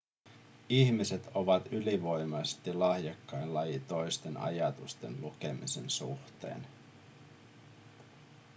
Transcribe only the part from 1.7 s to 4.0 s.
ylivoimaisesti lahjakkain laji